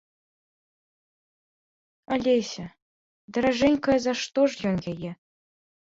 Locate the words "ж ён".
4.53-4.85